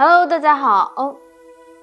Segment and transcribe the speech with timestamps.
[0.00, 1.16] Hello，大家好，哦，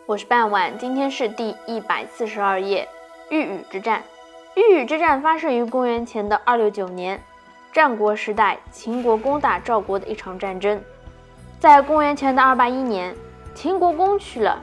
[0.05, 2.87] 我是半晚，今天是第一百四十二页，
[3.29, 4.01] 玉宇之战。
[4.55, 7.21] 玉宇之战发生于公元前的二六九年，
[7.73, 10.81] 战国时代，秦国攻打赵国的一场战争。
[11.59, 13.13] 在公元前的二八一年，
[13.53, 14.61] 秦国攻取了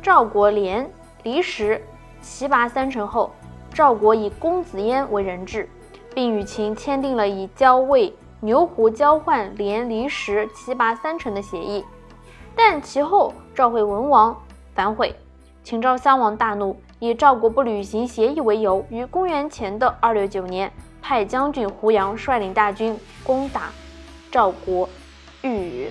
[0.00, 0.88] 赵国连、
[1.24, 1.84] 离石、
[2.20, 3.32] 齐拔三城后，
[3.74, 5.68] 赵国以公子嫣为人质，
[6.14, 8.14] 并与秦签订了以交魏。
[8.38, 11.84] 牛胡交换连离石齐拔三城的协议，
[12.56, 14.36] 但其后赵惠文王
[14.74, 15.14] 反悔，
[15.64, 23.70] 秦昭襄王大怒，以赵国不履行协议为由，于公元前的二六九年，派将军胡杨率领大军攻打
[24.30, 24.88] 赵国
[25.42, 25.90] 豫宇。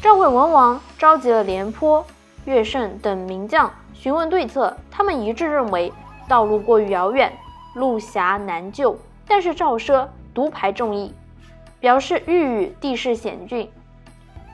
[0.00, 2.04] 赵惠文王召集了廉颇、
[2.44, 5.92] 乐胜等名将询问对策，他们一致认为
[6.28, 7.32] 道路过于遥远，
[7.74, 11.12] 路狭难救，但是赵奢独排众议。
[11.80, 13.70] 表示豫宇地势险峻，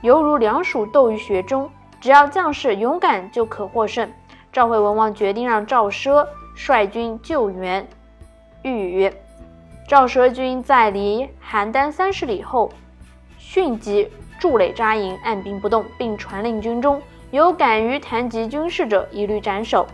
[0.01, 1.69] 犹如两鼠斗于穴中，
[1.99, 4.11] 只要将士勇敢就可获胜。
[4.51, 7.87] 赵惠文王决定让赵奢率军救援
[8.63, 9.13] 豫宇。
[9.87, 12.71] 赵奢军在离邯郸三十里后，
[13.37, 19.85] 迅即筑垒扎营，按兵不动，并传令军中有敢于谈及军事者，一律斩首。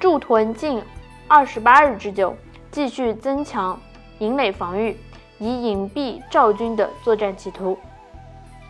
[0.00, 0.82] 驻屯近
[1.26, 2.34] 二十八日之久，
[2.70, 3.78] 继续增强
[4.20, 4.96] 营垒防御。
[5.40, 7.78] 以隐蔽赵军的作战企图。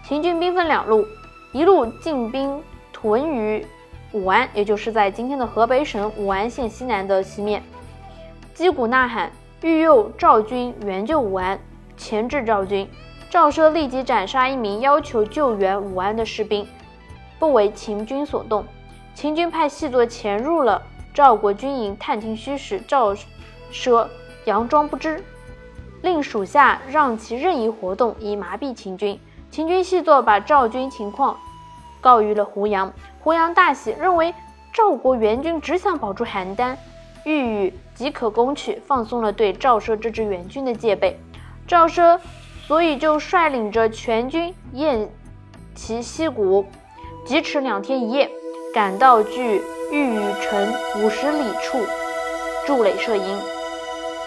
[0.09, 1.06] 秦军兵分两路，
[1.53, 2.62] 一路进兵
[2.95, 3.67] 屯于
[4.12, 7.62] 武安，也就是在今天的河北省武安县西南的西面，
[8.55, 11.61] 击鼓呐喊，欲诱赵军援救武安，
[11.98, 12.89] 钳制赵军。
[13.29, 16.67] 赵奢立即斩杀一名要求救援武安的士兵，
[17.39, 18.64] 不为秦军所动。
[19.14, 20.81] 秦军派细作潜入了
[21.12, 23.14] 赵国军营探听虚实，赵
[23.70, 24.09] 奢
[24.47, 25.23] 佯装不知。
[26.01, 29.20] 令属下让其任意活动，以麻痹秦军。
[29.50, 31.36] 秦军细作把赵军情况
[32.00, 34.34] 告于了胡杨，胡杨大喜，认为
[34.72, 36.77] 赵国援军只想保住邯郸，
[37.24, 41.18] 豫宇即可攻取，放松了对赵奢这支援军的戒备。
[41.67, 42.18] 赵奢
[42.67, 45.08] 所以就率领着全军偃
[45.74, 46.64] 旗息鼓，
[47.24, 48.30] 疾驰两天一夜，
[48.73, 51.78] 赶到距玉宇城五十里处
[52.67, 53.39] 筑垒设营。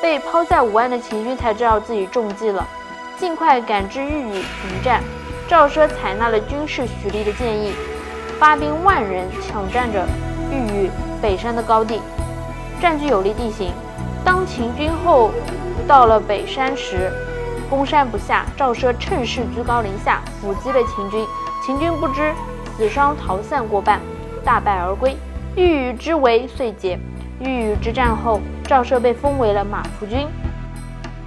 [0.02, 2.68] 被抛在武安的秦军才知道自己中计了，
[3.22, 5.00] 尽快赶至豫宇迎战。
[5.48, 7.72] 赵奢采纳了军事许力的建议，
[8.40, 10.08] 发兵万人抢占着
[10.52, 10.90] 豫宇
[11.22, 12.02] 北山的高地，
[12.82, 13.72] 占据有利地形。
[14.26, 15.30] 当秦军后
[15.88, 17.12] 到了北山时，
[17.70, 21.24] 攻山不下，赵奢趁势居高临下伏击了秦军，
[21.64, 22.34] 秦军不知
[22.76, 24.00] 死伤逃散过半，
[24.44, 25.16] 大败而归。
[25.56, 26.98] 豫宇之围遂解。
[27.40, 28.42] 豫宇之战后。
[28.64, 30.26] 赵奢被封为了马服君，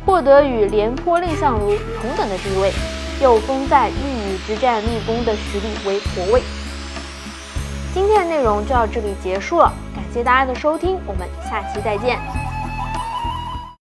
[0.07, 2.73] 获得与廉颇、蔺相如同等的地位，
[3.23, 6.43] 又封在御宇之战立功的徐礼为国尉。
[7.95, 12.19] 今天的内容就到这里结束了，感谢大家的收听，我们下期再见。